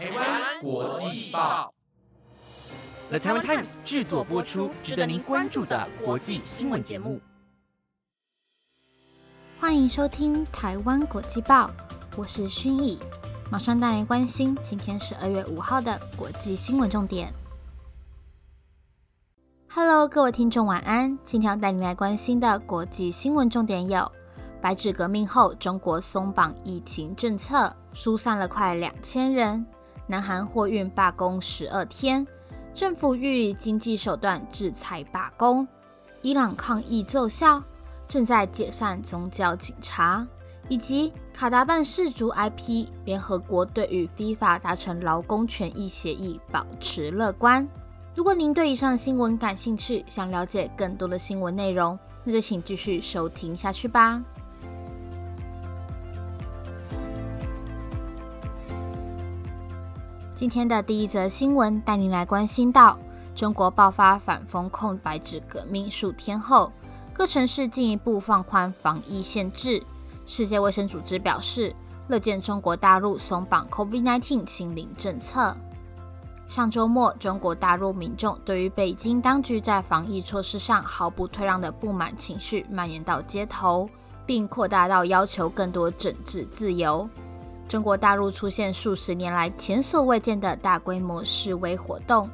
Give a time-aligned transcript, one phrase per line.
[0.00, 1.74] 台湾国际报
[3.10, 7.20] ，The Taiwan Times 制作播出，值得您关注的国际新闻节目。
[9.58, 11.70] 欢迎收听台湾国际报，
[12.16, 12.98] 我是薰逸，
[13.50, 17.30] 马上带来关心今天十二月五号的国际新闻重点。
[19.68, 24.10] Hello，各位听众晚安，今天要带您来关心的国际新闻重点有。
[24.62, 29.66] 白纸革命后，中国松绑疫情政策，疏散了快两千人。
[30.10, 32.26] 南韩货运罢工十二天，
[32.74, 35.66] 政府欲以经济手段制裁罢工。
[36.20, 37.62] 伊朗抗议奏效，
[38.08, 40.26] 正在解散宗教警察。
[40.68, 47.66] 以及卡达办世足 IP，联合国对与 FIFA 达成劳工权益协议，保持乐观。
[48.16, 54.20] 如果您对以上新闻感兴趣，想了解更多的新闻内容，那就请继续收听下去吧。
[60.40, 62.98] 今天的第一则新闻带您来关心到：
[63.34, 66.72] 中国爆发反封控白纸革命数天后，
[67.12, 69.82] 各城市进一步放宽防疫限制。
[70.24, 71.76] 世界卫生组织表示，
[72.08, 75.54] 乐见中国大陆松绑 COVID-19 清零政策。
[76.48, 83.90] 上周末，中国大陆民众对于北京当局在防疫措施上毫不退让的不满情绪蔓延到街头，
[84.24, 87.06] 并扩大到要求更多政治自由。
[87.70, 92.28] 中国大陆出现数十年来前所未见的大规模示威活动。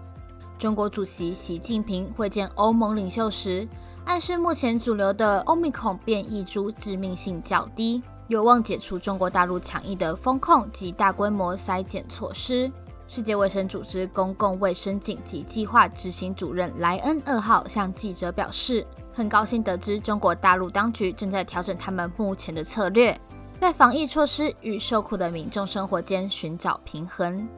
[0.58, 3.68] 中国主席习近平会见欧盟领袖时，
[4.06, 12.72] 暗示目前主流的欧米孔变异株致命性较低，有望解除中国大陆强硬的风控及大规模筛检措施。
[13.06, 23.14] 世界卫生组织公共卫生紧急计划执行主任莱恩二号向记者表示：“很高兴得知中国大陆当局正在调整他们目前的策略。”
[23.58, 27.48] 在防疫措施与受苦的民众生活间寻找平衡。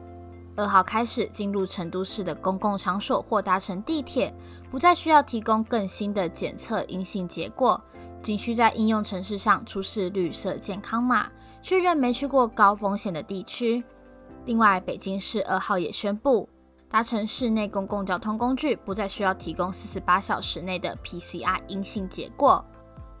[0.55, 4.33] 二号开始进入成都市的公共场所或搭乘地铁，
[4.71, 7.79] 不再需要提供更新的检测阴性结果，
[8.23, 11.29] 仅需在应用程式上出示绿色健康码，
[11.61, 13.83] 确认没去过高风险的地区。
[14.45, 16.47] 另外，北京市二号也宣布，
[16.89, 22.65] 搭乘市内公共交通工具不再需要提供四十八小时内的 PCR 阴性结果。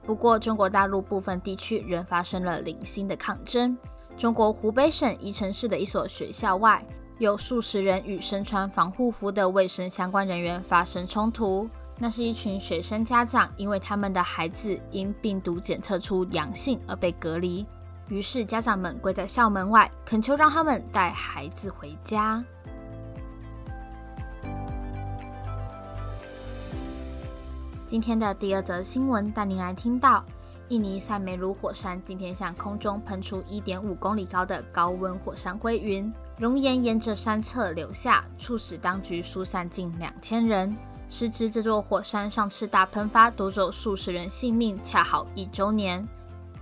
[0.09, 3.77] 不过，中国大陆部分地区仍发生了零星的抗争。
[4.17, 6.83] 中国湖北省宜城市的一所学校外，
[7.19, 11.69] 有数十人与身穿防护服的卫生相关人员发生冲突。
[11.99, 17.63] 那是一群学生家长，因为他们的孩子因病毒检测出阳性而被隔离，
[18.07, 22.43] 于是家长们跪在校门外，恳求让他们带孩子回家。
[27.89, 30.23] 今天的第二则新闻带您来听到：
[30.67, 40.77] 印尼塞梅鲁火山今天向空中喷出1.5公里高的高温火山灰云，熔岩沿着山侧流下，促使当局疏散近两千人。
[41.09, 46.07] 时值这座火山上次大喷发夺走数十人性命，恰好一周年。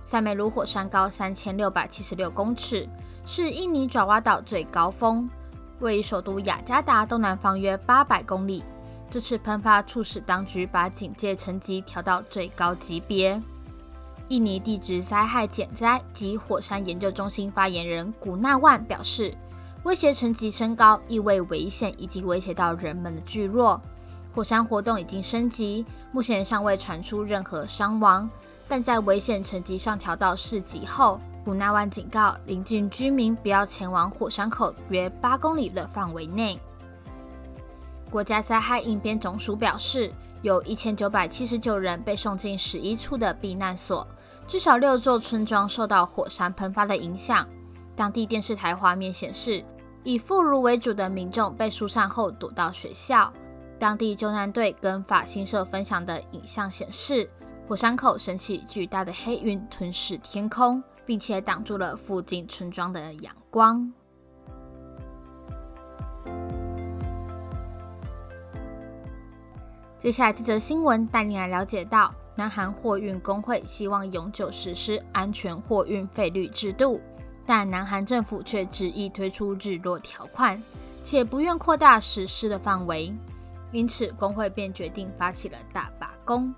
[0.04, 2.88] 塞梅鲁火山高三千六百七十六公尺，
[3.26, 5.28] 是印尼爪哇岛最高峰，
[5.80, 8.64] 位于首都雅加达东南方约八百公里。
[9.10, 13.40] 这次喷发促使当局把警戒层级调到最高级别。
[14.28, 19.34] 印尼地质灾害减灾及火山研究中心发言人古纳万表示，
[19.84, 23.80] 威胁层级升高意味危险已经威胁到人们的聚落。
[24.34, 28.28] 火山活动已经升级，目前尚未传出任何伤亡，
[28.68, 36.60] 但在危险层级上调到四级后，古纳万警告邻近居民不要前往火山口约八公里的范围内。
[38.08, 44.06] 国家灾害应变总署表示，有一千九百七十九人被送进十一处的避难所，
[44.46, 47.46] 至少六座村庄受到火山喷发的影响。
[47.94, 49.64] 当地电视台画面显示，
[50.04, 53.32] 以妇孺为主的民众被疏散后躲到学校。
[53.78, 57.28] 当地救难队跟法新社分享的影像显示，
[57.68, 63.92] 火山口升起巨大的黑云，吞噬天空，并且挡住了附近村庄的阳光。
[69.98, 77.00] 接下来这则新闻带你来了解到，南韩货运工会希望永久实施安全货运费率制度，
[77.44, 80.62] 但南韩政府却执意推出日落条款，
[81.02, 83.12] 且不愿扩大实施的范围，
[83.72, 86.54] 因此工会便决定发起了大罢工。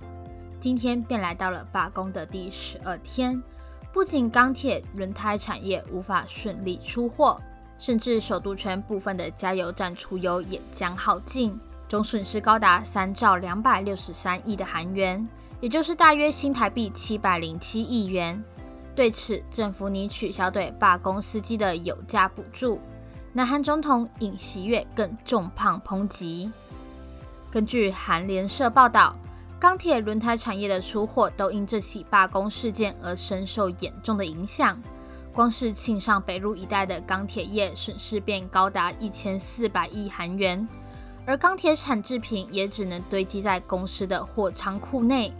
[0.61, 3.43] 今天便来到了罢工的第十二天，
[3.91, 7.41] 不仅钢铁、轮胎产业无法顺利出货，
[7.79, 11.59] 甚至首都圈部分的加油站出油也将耗尽。
[11.91, 15.27] 总损失高达三兆两百六十三亿的韩元，
[15.61, 18.41] 也就是大约新台币七百零七亿元。
[18.95, 22.81] 对此，政府拟取消对罢工司机的有价补助，
[23.33, 26.53] 南韩总统尹锡悦更重磅抨击。
[27.51, 29.17] 根据韩联社报道，
[29.59, 34.81] 钢铁轮胎产业的出货都因这起罢工事件而深受严重的影响。
[35.33, 40.69] 光是庆尚北路一带的钢铁业损失便高达一千四百亿韩元，
[41.27, 45.33] 而钢铁产制品也只能堆积在公司的货仓库内。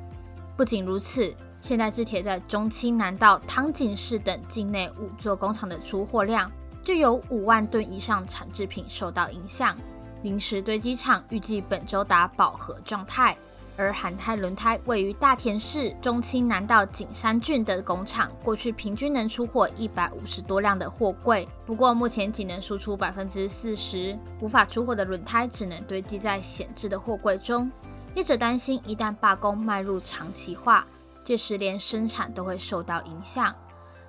[0.57, 6.51] 不仅如此，现代制铁在中清南道汤井市等境内五座工厂的出货量
[6.83, 9.77] 就有五万吨以上产制品受到影响。
[10.23, 13.37] 临时堆积场预计本周达饱和状态，
[13.81, 27.73] 而韩泰轮胎位于大田市中清南道景山郡的工厂，过去平均能出货一百五十多辆的货柜，不过目前仅能输出百分之四十，无法出货的轮胎只能堆积在闲置的货柜中。
[28.15, 30.87] 业者担心，一旦罢工迈入长期化，
[31.25, 33.55] 届时连生产都会受到影响。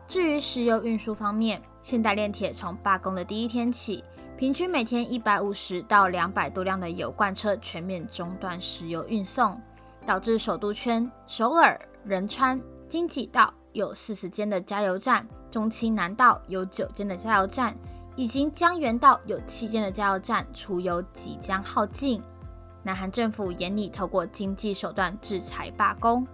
[0.06, 4.04] 至于石油运输方面，现代炼铁从罢工的第一天起。
[4.42, 9.62] 平均每天一百五十到两百多辆的油罐车全面中断石油运送，
[10.04, 12.60] 导致首都圈、首尔、仁川、
[12.90, 17.78] 京畿道有四十间的加油站，中清南道有九间的加油站，
[18.16, 22.20] 以及江原道有七间的加油站出油即将耗尽。
[22.82, 26.26] 南韩政府严厉透过经济手段制裁罢工，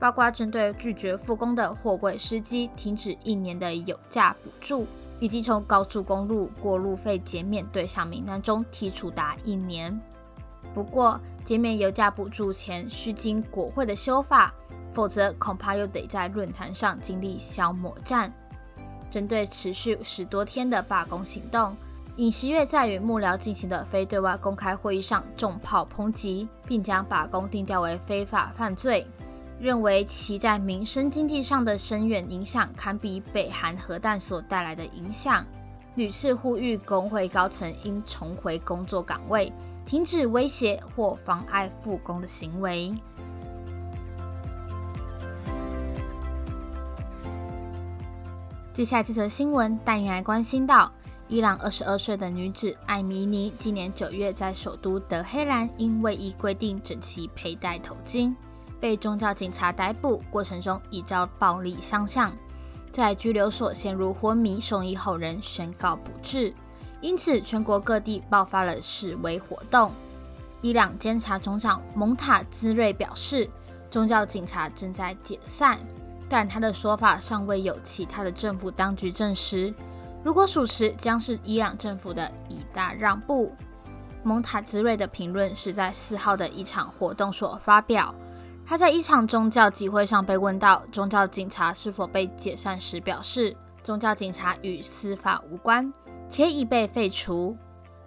[0.00, 4.84] 包括针对拒绝复工的货柜司机停止一年的油价补助。
[5.22, 9.96] 以及从高速公路过路费减免对象名单中剔除达一年。
[10.74, 14.52] 不过，减免油价补助前需经国会的修法，
[14.92, 18.34] 否则恐怕又得在论坛上经历消磨战。
[19.12, 21.76] 针对持续十多天的罢工行动，
[22.16, 29.06] 尹锡悦在与幕僚进行的非对外公开会议上重炮抨击，并将罢工定调为非法犯罪。
[29.62, 35.46] 认为其在民生经济上的深远影响堪比北韩核弹所带来的影响，
[35.94, 39.52] 屡次呼吁工会高层应重回工作岗位，
[39.86, 42.92] 停止威胁或妨碍复工的行为。
[48.72, 50.90] 接下来这则新闻带你来关心到：
[51.28, 58.34] 伊朗二十二岁的女子艾米尼今年九月在首都德黑兰因未依规定整齐佩戴头巾。
[58.82, 62.36] 被宗教警察逮捕过程中已遭暴力相向，
[62.90, 66.52] 在拘留所陷入昏迷，送医后人宣告不治，
[67.00, 69.92] 因此全国各地爆发了示威活动。
[70.62, 73.48] 伊朗监察总长蒙塔兹瑞表示，
[73.88, 75.78] 宗教警察正在解散，
[76.28, 79.72] 但他的说法尚未有其他的政府当局证实。
[80.24, 83.54] 如果属实，将是伊朗政府的一大让步。
[84.24, 88.12] 蒙塔兹瑞的评论是在四号的一场活动所发表。
[88.64, 95.92] 他在一场宗教集会上被问到宗教警察是否被解散时，表示宗教警察与司法无关，
[96.28, 97.56] 且已被废除。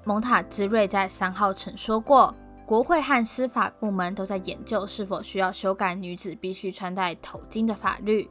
[0.03, 2.33] 蒙塔兹瑞在三号曾说过，
[2.65, 8.29] 国会和司法部门都在研究是否需要修改女子必须穿戴头巾的法律。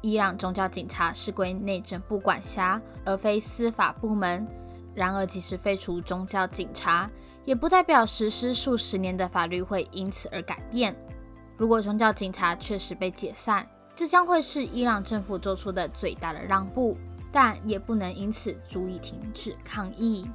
[0.00, 4.46] 伊朗宗教警察是归内政部管辖，而非司法部门。
[4.94, 7.10] 然而，即使废除宗教警察，
[7.44, 10.96] 也不代表实施数十年的法律会因此而改变。
[11.58, 13.66] 如果宗教警察确实被解散，
[13.96, 16.96] 这将会是伊朗政府做出的最大的让步，
[17.32, 20.30] 但也不能因此足以停止抗议。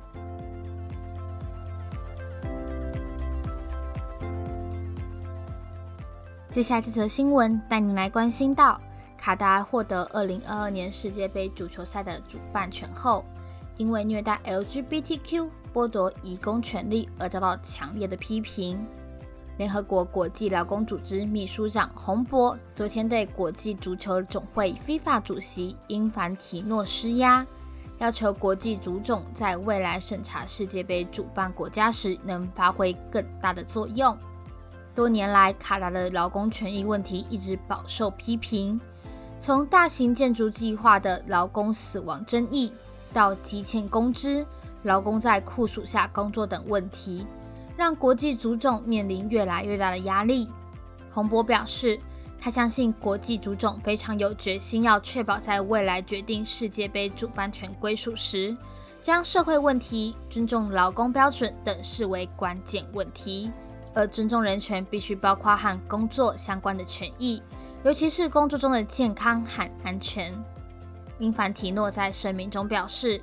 [6.52, 8.80] 接下来这则新闻带您来关心到：
[9.18, 13.24] 卡达获得二零二二年世界杯足球赛的主办权后，
[13.78, 18.86] 因为虐待 LGBTQ、剥夺移工权利而遭到强烈的批评。
[19.58, 27.46] 联合国国际劳工组织秘书长洪博昨天对国际足球总会非法主席英凡提诺施压，
[28.00, 34.18] 要求国际足总在未来审查世界杯主办国家时能发挥更大的作用。
[34.96, 38.80] 多年来，卡达的劳工权益问题一直饱受批评，
[39.40, 42.74] 从大型建筑计划的劳工死亡争议，
[43.14, 44.46] 到积欠工资、
[44.82, 47.26] 劳工在酷暑下工作等问题。
[47.76, 50.50] 让国际足总面临越来越大的压力。
[51.12, 52.00] 洪博表示，
[52.40, 58.56] 他相信国际足总非常有决心，要确保在未来决定世界杯主办权归属时，
[59.02, 63.52] 将社会问题、尊重劳工标准等视为关键问题。
[63.94, 67.42] 而尊重人权必须包括和工作相关的权益，
[67.84, 70.34] 尤其是工作中的健康和安全。
[71.20, 73.22] 英凡提诺在声明中表示。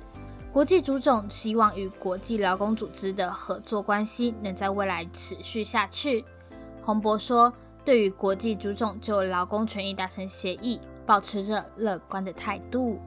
[0.53, 6.25] 国际足总希望与国际劳工组织的合作关系能在未来持续下去。
[6.81, 7.53] 洪博说
[7.85, 12.99] ：“对于国际足总就劳工权益达成协议，保持着乐观的态度。”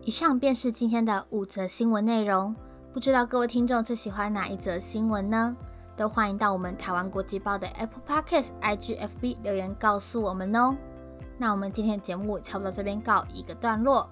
[0.00, 2.56] 以上便是今天的五则新闻内容。
[2.94, 5.54] 不知道各位听众最喜欢哪一则新闻呢？
[5.94, 10.74] 都欢迎到我们台湾国际报的 Apple Podcast、IGFB 留言告诉我们哦。
[11.38, 14.08] 那我们今天的节目差不多这边告一个段落。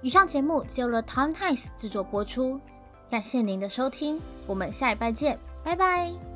[0.00, 2.60] 以上节目由了 Tom Times 制作播出，
[3.08, 6.31] 感谢您的收听，我们下一拜见，拜拜。